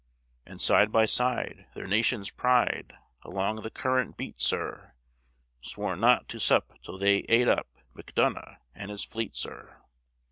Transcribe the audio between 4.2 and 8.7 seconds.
sir: Sworn not to sup till they ate up McDonough